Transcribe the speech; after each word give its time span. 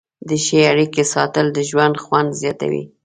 د 0.27 0.29
ښې 0.43 0.59
اړیکې 0.71 1.03
ساتل 1.13 1.45
د 1.53 1.59
ژوند 1.69 1.95
خوند 2.03 2.29
زیاتوي. 2.41 2.83